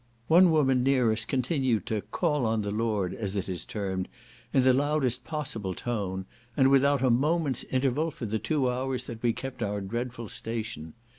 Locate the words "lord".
2.71-3.13